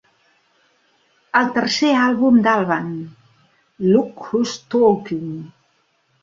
[1.41, 2.87] El tercer àlbum d'Alban,
[3.91, 5.29] "Look Who's Talking!"